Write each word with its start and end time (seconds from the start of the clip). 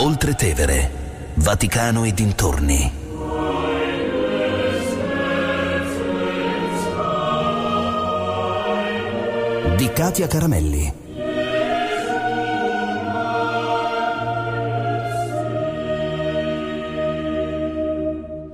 Oltre 0.00 0.34
Tevere, 0.34 0.90
Vaticano 1.34 2.04
e 2.04 2.12
dintorni. 2.12 2.92
Di 9.74 9.92
Katia 9.92 10.28
Caramelli. 10.28 10.92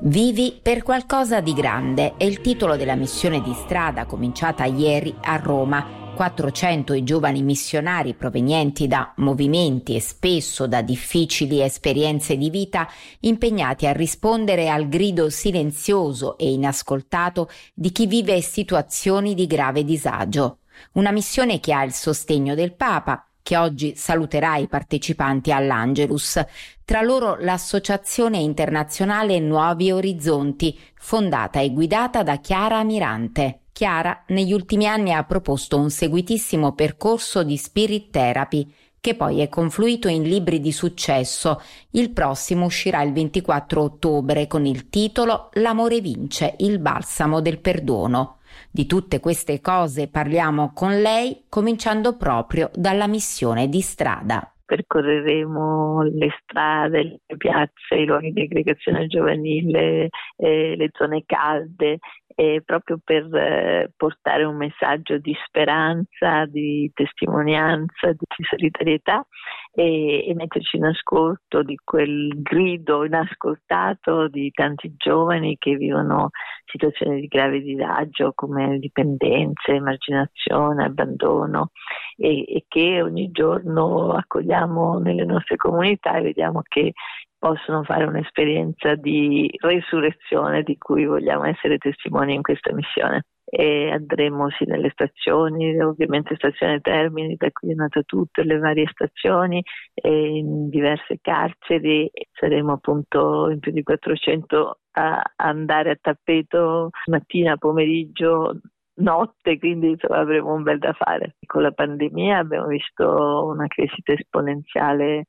Vivi 0.01 0.59
per 0.63 0.83
qualcosa 0.83 1.43
di 1.43 1.53
grande 1.53 2.15
è 2.17 2.25
il 2.25 2.41
titolo 2.41 2.77
della 2.77 2.95
missione 2.95 3.43
di 3.43 3.53
strada 3.53 4.07
cominciata 4.07 4.65
ieri 4.65 5.15
a 5.21 5.37
Roma 5.37 6.04
400 6.15 6.95
i 6.95 7.03
giovani 7.03 7.43
missionari 7.43 8.15
provenienti 8.15 8.87
da 8.87 9.13
movimenti 9.17 9.97
e 9.97 10.01
spesso 10.01 10.67
da 10.67 10.81
difficili 10.81 11.61
esperienze 11.61 12.37
di 12.37 12.49
vita 12.49 12.89
impegnati 13.21 13.87
a 13.87 13.93
rispondere 13.93 14.69
al 14.69 14.89
grido 14.89 15.29
silenzioso 15.29 16.39
e 16.39 16.53
inascoltato 16.53 17.51
di 17.75 17.91
chi 17.93 18.07
vive 18.07 18.41
situazioni 18.41 19.35
di 19.35 19.47
grave 19.47 19.85
disagio. 19.85 20.59
Una 20.93 21.11
missione 21.11 21.61
che 21.61 21.73
ha 21.73 21.83
il 21.83 21.93
sostegno 21.93 22.55
del 22.55 22.75
Papa, 22.75 23.27
che 23.43 23.57
oggi 23.57 23.95
saluterà 23.95 24.57
i 24.57 24.69
partecipanti 24.69 25.53
all'Angelus. 25.53 26.43
Tra 26.85 27.03
loro 27.03 27.37
l'Associazione 27.39 28.39
internazionale 28.39 29.39
Nuovi 29.39 29.93
Orizzonti, 29.93 30.79
fondata 30.95 31.61
e 31.61 31.71
guidata 31.71 32.23
da 32.23 32.39
Chiara 32.39 32.83
Mirante. 32.85 33.64
Chiara 33.75 34.23
negli 34.29 34.53
ultimi 34.53 34.87
anni 34.87 35.13
ha 35.13 35.25
proposto 35.25 35.77
un 35.77 35.91
seguitissimo 35.91 36.75
percorso 36.75 37.43
di 37.43 37.57
spirit 37.57 38.09
therapy 38.13 38.73
che 39.01 39.17
poi 39.17 39.41
è 39.41 39.49
confluito 39.49 40.07
in 40.07 40.23
libri 40.23 40.61
di 40.61 40.71
successo. 40.71 41.61
Il 41.91 42.13
prossimo 42.13 42.67
uscirà 42.67 43.03
il 43.03 43.13
24 43.13 43.83
ottobre 43.83 44.47
con 44.47 44.65
il 44.65 44.89
titolo 44.89 45.49
L'amore 45.55 46.01
vince, 46.01 46.55
il 46.59 46.79
balsamo 46.79 47.41
del 47.41 47.59
perdono. 47.59 48.39
Di 48.71 48.87
tutte 48.87 49.19
queste 49.19 49.61
cose 49.61 50.07
parliamo 50.07 50.71
con 50.73 51.01
lei, 51.01 51.47
cominciando 51.49 52.17
proprio 52.17 52.71
dalla 52.77 53.09
missione 53.09 53.69
di 53.69 53.81
strada 53.81 54.55
percorreremo 54.65 56.03
le 56.03 56.29
strade, 56.43 57.21
le 57.27 57.37
piazze, 57.37 57.95
i 57.97 58.07
luoghi 58.07 58.33
di 58.33 58.43
aggregazione 58.43 59.07
giovanile, 59.07 60.09
eh, 60.37 60.75
le 60.77 60.89
zone 60.93 61.23
calde, 61.27 61.99
eh, 62.35 62.63
proprio 62.65 62.99
per 63.03 63.33
eh, 63.35 63.93
portare 63.97 64.45
un 64.45 64.57
messaggio 64.57 65.19
di 65.19 65.35
speranza, 65.47 66.45
di 66.47 66.91
testimonianza, 66.95 68.13
di 68.13 68.45
solidarietà 68.49 69.27
e, 69.75 70.29
e, 70.29 70.35
metterci 70.35 70.77
in 70.77 70.85
ascolto 70.85 71.63
di 71.63 71.77
quel 71.83 72.41
grido 72.41 73.05
inascoltato 73.05 74.29
di 74.29 74.51
tanti 74.53 74.95
giovani 74.97 75.57
che 75.59 75.75
vivono 75.77 76.31
situazioni 76.65 77.21
di 77.21 77.27
grave 77.27 77.61
disagio 77.61 78.33
come 78.35 78.79
dipendenze, 78.79 79.73
emarginazione, 79.73 80.85
abbandono 80.85 81.71
e, 82.17 82.45
e 82.47 82.65
che 82.69 83.03
ogni 83.03 83.31
giorno 83.33 84.13
accogliamo 84.13 84.99
nelle 84.99 85.25
nostre 85.25 85.57
comunità 85.57 86.17
e 86.17 86.23
vediamo 86.23 86.63
che 86.63 86.93
possono 87.37 87.83
fare 87.83 88.05
un'esperienza 88.05 88.95
di 88.95 89.51
risurrezione 89.59 90.63
di 90.63 90.79
cui 90.79 91.05
vogliamo 91.05 91.45
essere 91.45 91.79
testimoni 91.79 92.33
in 92.35 92.43
questa 92.43 92.73
missione. 92.73 93.25
E 93.47 93.91
andremo 93.91 94.49
sì 94.51 94.65
nelle 94.65 94.91
stazioni, 94.91 95.79
ovviamente 95.81 96.35
stazione 96.35 96.81
Termini, 96.81 97.37
da 97.37 97.51
cui 97.53 97.73
è 97.73 97.75
nata 97.75 98.03
tutte 98.03 98.43
le 98.43 98.59
varie 98.59 98.87
stazioni, 98.91 99.63
in 100.03 100.69
diverse 100.69 101.19
carceri, 101.21 102.11
saremo 102.33 102.73
appunto 102.73 103.51
in 103.51 103.61
più 103.61 103.71
di 103.71 103.83
400 103.83 104.79
a 104.93 105.23
andare 105.37 105.91
a 105.91 105.99
tappeto 106.01 106.91
mattina, 107.07 107.57
pomeriggio, 107.57 108.61
notte, 108.97 109.59
quindi 109.59 109.97
avremo 110.09 110.55
un 110.55 110.63
bel 110.63 110.79
da 110.79 110.93
fare. 110.93 111.37
Con 111.47 111.63
la 111.63 111.73
pandemia 111.73 112.39
abbiamo 112.39 112.67
visto 112.67 113.47
una 113.47 113.67
crescita 113.67 114.13
esponenziale 114.13 115.25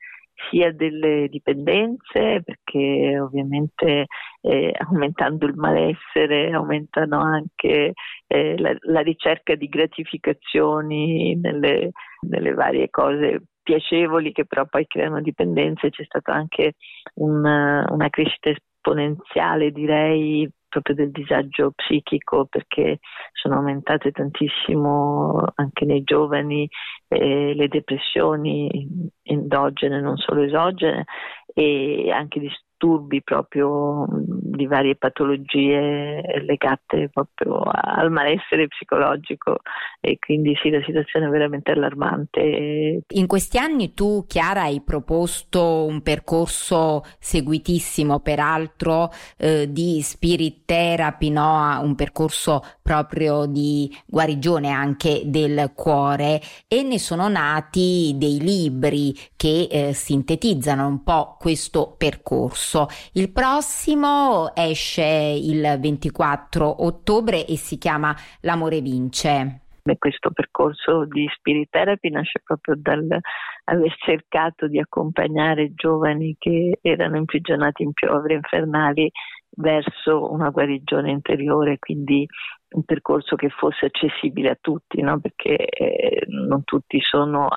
sia 0.50 0.72
delle 0.72 1.28
dipendenze, 1.30 2.42
perché 2.44 3.20
ovviamente 3.20 4.06
eh, 4.42 4.74
aumentando 4.78 5.46
il 5.46 5.56
malessere 5.56 6.52
aumentano 6.52 7.20
anche 7.22 7.94
eh, 8.28 8.58
la, 8.58 8.76
la, 8.82 9.02
ricerca 9.02 9.56
di 9.56 9.68
gratificazioni 9.68 11.36
nelle, 11.36 11.92
nelle, 12.28 12.54
varie 12.54 12.90
cose 12.90 13.44
piacevoli 13.64 14.32
che 14.32 14.46
però 14.46 14.66
poi 14.66 14.86
creano 14.86 15.22
dipendenze, 15.22 15.90
c'è 15.90 16.04
stata 16.04 16.34
anche 16.34 16.74
una, 17.16 17.86
una 17.90 18.10
crescita 18.10 18.50
esponenziale 18.50 19.72
direi 19.72 20.48
proprio 20.76 20.96
del 20.96 21.12
disagio 21.12 21.72
psichico 21.72 22.46
perché 22.46 23.00
sono 23.32 23.56
aumentate 23.56 24.12
tantissimo 24.12 25.42
anche 25.56 25.86
nei 25.86 26.04
giovani 26.04 26.68
eh, 27.08 27.54
le 27.54 27.68
depressioni 27.70 28.88
endogene, 29.24 30.02
non 30.02 30.18
solo 30.18 30.42
esogene 30.42 31.06
e 31.54 32.12
anche 32.12 32.42
disturbi 32.42 33.24
proprio 33.24 34.06
di 34.56 34.66
varie 34.66 34.96
patologie 34.96 36.22
legate 36.46 37.10
proprio 37.12 37.62
al 37.64 38.12
malessere 38.12 38.68
psicologico 38.68 39.60
e 40.00 40.18
quindi 40.20 40.58
sì 40.62 40.70
la 40.70 40.82
situazione 40.84 41.28
è 41.28 41.30
veramente 41.30 41.72
allarmante. 41.72 43.04
In 43.08 43.28
questi 43.28 43.58
anni 43.58 43.94
tu 43.94 44.26
Chiara 44.28 44.64
hai 44.64 44.82
proposto 44.82 45.86
un 45.86 46.02
percorso 46.02 47.04
seguitissimo 47.20 48.20
peraltro 48.20 49.10
eh, 49.38 49.72
di 49.72 50.02
spirit 50.02 50.64
therapy, 50.66 51.30
no? 51.30 51.80
un 51.82 51.96
percorso 51.96 52.64
proprio 52.82 53.46
di 53.46 53.94
guarigione 54.06 54.70
anche 54.70 55.24
del 55.26 55.72
cuore 55.76 56.42
e 56.68 56.84
ne 56.84 57.00
sono 57.00 57.28
nati 57.28 58.14
dei 58.18 58.40
libri 58.40 59.14
che 59.36 59.68
eh, 59.70 59.94
sintetizzano 59.94 60.86
un 60.86 61.04
po' 61.04 61.36
questo 61.40 61.96
percorso. 61.98 62.88
Il 63.14 63.32
prossimo 63.32 64.45
esce 64.54 65.04
il 65.04 65.78
24 65.80 66.86
ottobre 66.86 67.46
e 67.46 67.56
si 67.58 67.78
chiama 67.78 68.16
L'amore 68.42 68.82
vince. 68.82 69.62
Questo 69.98 70.32
percorso 70.32 71.06
di 71.06 71.28
spirit 71.36 71.70
therapy 71.70 72.10
nasce 72.10 72.42
proprio 72.44 72.76
dal 72.76 73.20
aver 73.66 73.96
cercato 73.98 74.68
di 74.68 74.80
accompagnare 74.80 75.74
giovani 75.74 76.36
che 76.40 76.80
erano 76.82 77.18
imprigionati 77.18 77.84
in 77.84 77.94
piovre 77.94 78.34
infernali 78.36 79.12
verso 79.58 80.32
una 80.32 80.50
guarigione 80.50 81.12
interiore, 81.12 81.78
quindi 81.80 82.28
un 82.76 82.84
percorso 82.84 83.36
che 83.36 83.50
fosse 83.50 83.86
accessibile 83.86 84.50
a 84.50 84.58
tutti, 84.60 85.02
no? 85.02 85.20
perché 85.20 85.56
eh, 85.56 86.26
non 86.28 86.64
tutti 86.64 87.00
sono 87.02 87.48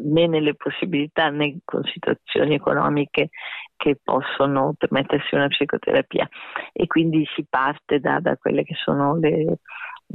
né 0.00 0.26
nelle 0.28 0.54
possibilità 0.54 1.28
né 1.28 1.58
con 1.64 1.82
situazioni 1.84 2.54
economiche 2.54 3.30
che 3.76 3.98
possono 4.02 4.74
permettersi 4.78 5.34
una 5.34 5.48
psicoterapia 5.48 6.28
e 6.72 6.86
quindi 6.86 7.24
si 7.34 7.44
parte 7.48 7.98
da, 7.98 8.20
da 8.20 8.36
quelle 8.36 8.62
che 8.62 8.74
sono 8.74 9.16
le 9.16 9.58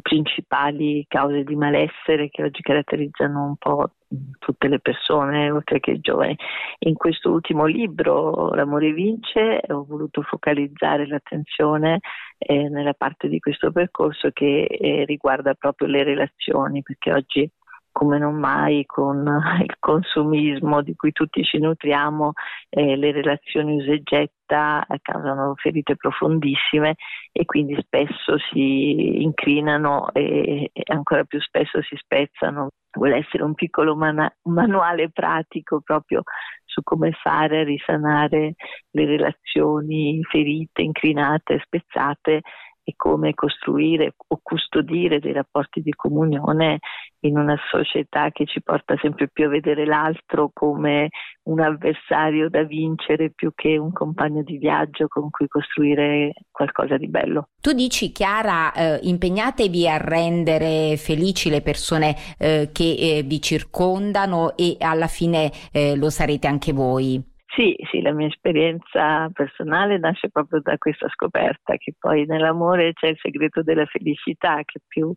principali 0.02 1.06
cause 1.08 1.44
di 1.44 1.56
malessere 1.56 2.30
che 2.30 2.44
oggi 2.44 2.62
caratterizzano 2.62 3.46
un 3.46 3.56
po' 3.58 3.92
tutte 4.40 4.68
le 4.68 4.80
persone, 4.80 5.52
oltre 5.52 5.80
che 5.80 5.92
i 5.92 6.00
giovani. 6.00 6.36
In 6.80 6.96
questo 6.96 7.32
ultimo 7.32 7.66
libro, 7.66 8.54
L'amore 8.54 8.92
vince, 8.92 9.62
ho 9.68 9.86
voluto 9.86 10.22
focalizzare 10.22 11.08
l'attenzione 11.08 12.00
eh, 12.38 12.70
nella 12.70 12.94
parte 12.94 13.28
di 13.28 13.40
questo 13.40 13.72
percorso 13.72 14.30
che 14.32 14.66
eh, 14.66 15.06
riguarda 15.06 15.54
proprio 15.54 15.88
le 15.88 16.04
relazioni, 16.04 16.82
perché 16.82 17.12
oggi 17.12 17.52
come 17.94 18.18
non 18.18 18.36
mai 18.36 18.86
con 18.86 19.24
il 19.62 19.76
consumismo 19.80 20.82
di 20.82 20.96
cui 20.96 21.14
tutti 21.14 21.44
ci 21.44 21.60
nutriamo, 21.60 22.34
eh, 22.70 22.98
le 22.98 23.12
relazioni 23.12 23.78
usa 23.78 23.92
e 23.94 24.02
getta 24.04 24.86
causano 25.02 25.54
ferite 25.56 25.96
profondissime 25.96 26.96
e 27.32 27.46
quindi 27.46 27.78
spesso 27.80 28.38
si 28.52 29.22
incrinano 29.22 30.12
e, 30.12 30.70
e 30.74 30.84
ancora 30.88 31.24
più 31.24 31.40
spesso 31.40 31.82
si 31.82 31.96
spezzano. 31.96 32.72
Vuole 32.94 33.18
essere 33.18 33.44
un 33.44 33.54
piccolo 33.54 33.96
man- 33.96 34.32
manuale 34.44 35.10
pratico 35.10 35.82
proprio 35.82 36.24
su 36.64 36.82
come 36.84 37.12
fare 37.12 37.62
a 37.62 37.64
risanare 37.64 38.56
le 38.92 39.06
relazioni 39.06 40.22
ferite, 40.24 40.82
incrinate, 40.82 41.62
spezzate 41.64 42.42
e 42.84 42.94
come 42.96 43.34
costruire 43.34 44.16
o 44.28 44.40
custodire 44.42 45.20
dei 45.20 45.34
rapporti 45.34 45.82
di 45.82 45.92
comunione 45.92 46.80
in 47.24 47.38
una 47.38 47.58
società 47.70 48.30
che 48.32 48.46
ci 48.46 48.62
porta 48.62 48.96
sempre 49.02 49.30
più 49.30 49.46
a 49.46 49.50
vedere 49.50 49.86
l'altro 49.86 50.52
come 50.54 51.10
un 51.44 51.60
avversario 51.60 52.50
da 52.50 52.64
vincere 52.64 53.32
più 53.32 53.52
che 53.56 53.78
un 53.78 53.92
compagno 53.92 54.44
di 54.44 54.58
viaggio 54.58 55.08
con 55.08 55.30
cui 55.30 55.48
costruire 55.48 56.34
qualcosa 56.52 56.98
di 56.98 57.08
bello. 57.08 57.50
Tu 57.62 57.74
dici 57.74 58.12
Chiara, 58.12 58.72
eh, 58.74 59.00
impegnatevi 59.02 59.90
a 59.90 59.98
rendere 59.98 60.98
felici 60.98 61.50
le 61.50 61.62
persone 61.62 62.16
eh, 62.38 62.70
che 62.72 62.96
eh, 62.98 63.24
vi 63.24 63.42
circondano 63.42 64.56
e 64.56 64.78
alla 64.80 65.08
fine 65.08 65.52
eh, 65.72 65.96
lo 65.96 66.10
sarete 66.10 66.48
anche 66.48 66.72
voi. 66.72 67.32
Sì, 67.56 67.76
sì, 67.92 68.02
la 68.02 68.14
mia 68.14 68.28
esperienza 68.28 69.30
personale 69.32 70.00
nasce 70.00 70.30
proprio 70.30 70.60
da 70.62 70.76
questa 70.80 71.08
scoperta 71.10 71.76
che 71.78 71.94
poi 72.00 72.26
nell'amore 72.26 72.94
c'è 72.94 73.08
il 73.10 73.18
segreto 73.22 73.62
della 73.62 73.86
felicità, 73.86 74.62
che 74.66 74.80
più 74.88 75.12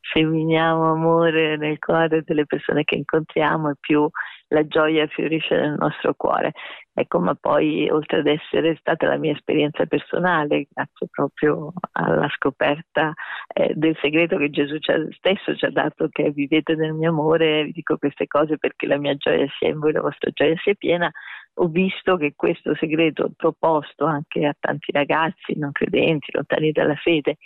seminiamo 0.00 0.92
amore 0.92 1.56
nel 1.56 1.78
cuore 1.78 2.22
delle 2.24 2.46
persone 2.46 2.84
che 2.84 2.94
incontriamo 2.94 3.70
e 3.70 3.74
più 3.80 4.08
la 4.50 4.66
gioia 4.66 5.06
fiorisce 5.06 5.56
nel 5.56 5.76
nostro 5.78 6.14
cuore. 6.14 6.52
Ecco, 6.92 7.20
ma 7.20 7.34
poi 7.34 7.88
oltre 7.88 8.18
ad 8.18 8.26
essere 8.26 8.76
stata 8.78 9.06
la 9.06 9.16
mia 9.16 9.32
esperienza 9.32 9.86
personale, 9.86 10.66
grazie 10.70 11.06
proprio 11.10 11.72
alla 11.92 12.28
scoperta 12.34 13.12
eh, 13.54 13.72
del 13.74 13.96
segreto 14.00 14.36
che 14.36 14.50
Gesù 14.50 14.78
ci 14.78 14.90
ha, 14.90 14.98
stesso 15.12 15.54
ci 15.56 15.64
ha 15.64 15.70
dato, 15.70 16.08
che 16.10 16.30
vivete 16.30 16.74
nel 16.74 16.92
mio 16.92 17.10
amore, 17.10 17.64
vi 17.64 17.72
dico 17.72 17.96
queste 17.96 18.26
cose 18.26 18.58
perché 18.58 18.86
la 18.86 18.98
mia 18.98 19.14
gioia 19.14 19.46
sia 19.58 19.68
in 19.68 19.78
voi, 19.78 19.92
la 19.92 20.02
vostra 20.02 20.30
gioia 20.32 20.56
sia 20.62 20.74
piena, 20.74 21.10
ho 21.54 21.68
visto 21.68 22.16
che 22.16 22.34
questo 22.36 22.74
segreto 22.74 23.30
proposto 23.36 24.04
anche 24.04 24.46
a 24.46 24.54
tanti 24.58 24.92
ragazzi 24.92 25.56
non 25.56 25.72
credenti, 25.72 26.30
lontani 26.32 26.72
dalla 26.72 26.96
fede, 26.96 27.36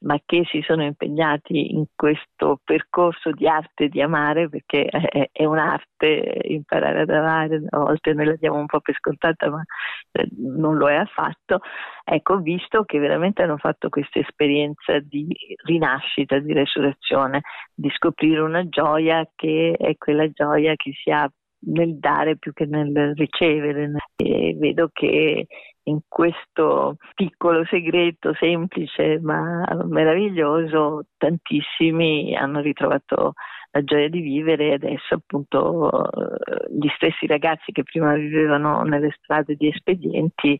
ma 0.00 0.18
che 0.24 0.44
si 0.50 0.62
sono 0.62 0.84
impegnati 0.84 1.74
in 1.74 1.84
questo 1.94 2.60
percorso 2.62 3.30
di 3.32 3.48
arte 3.48 3.88
di 3.88 4.00
amare, 4.00 4.48
perché 4.48 4.84
è, 4.84 5.44
un'arte 5.44 6.40
imparare 6.44 7.00
ad 7.00 7.10
amare, 7.10 7.62
a 7.68 7.78
volte 7.78 8.12
noi 8.12 8.26
la 8.26 8.36
diamo 8.36 8.58
un 8.58 8.66
po' 8.66 8.80
per 8.80 8.94
scontata, 8.96 9.50
ma 9.50 9.62
eh, 10.12 10.28
non 10.36 10.76
lo 10.76 10.88
è 10.88 10.94
affatto. 10.94 11.60
Ecco, 12.04 12.38
visto 12.38 12.84
che 12.84 12.98
veramente 12.98 13.42
hanno 13.42 13.56
fatto 13.56 13.88
questa 13.88 14.20
esperienza 14.20 14.98
di 15.00 15.26
rinascita, 15.64 16.38
di 16.38 16.52
resurrezione, 16.52 17.42
di 17.74 17.90
scoprire 17.90 18.40
una 18.40 18.68
gioia 18.68 19.28
che 19.34 19.74
è 19.76 19.96
quella 19.96 20.28
gioia 20.30 20.74
che 20.76 20.92
si 20.92 21.10
ha 21.10 21.28
nel 21.60 21.98
dare 21.98 22.36
più 22.36 22.52
che 22.52 22.66
nel 22.66 23.14
ricevere. 23.14 23.90
E 24.16 24.54
vedo 24.58 24.90
che 24.92 25.46
in 25.88 26.00
questo 26.06 26.96
piccolo 27.14 27.64
segreto 27.64 28.34
semplice 28.34 29.18
ma 29.20 29.64
meraviglioso 29.84 31.06
tantissimi 31.16 32.36
hanno 32.36 32.60
ritrovato 32.60 33.34
la 33.70 33.82
gioia 33.82 34.08
di 34.08 34.20
vivere 34.20 34.68
e 34.68 34.72
adesso 34.74 35.14
appunto 35.14 35.90
gli 36.70 36.88
stessi 36.96 37.26
ragazzi 37.26 37.72
che 37.72 37.82
prima 37.82 38.14
vivevano 38.14 38.82
nelle 38.82 39.14
strade 39.20 39.54
di 39.56 39.68
espedienti 39.68 40.58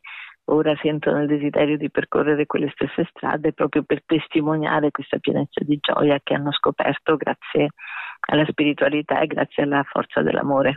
ora 0.51 0.75
sentono 0.81 1.23
il 1.23 1.29
desiderio 1.29 1.77
di 1.77 1.91
percorrere 1.91 2.47
quelle 2.47 2.71
stesse 2.75 3.07
strade 3.11 3.53
proprio 3.53 3.83
per 3.83 4.03
testimoniare 4.05 4.91
questa 4.91 5.19
pienezza 5.19 5.63
di 5.63 5.79
gioia 5.81 6.19
che 6.23 6.35
hanno 6.35 6.53
scoperto 6.53 7.17
grazie 7.17 7.71
alla 8.29 8.47
spiritualità 8.47 9.21
e 9.21 9.27
grazie 9.27 9.63
alla 9.63 9.83
forza 9.85 10.23
dell'amore. 10.23 10.75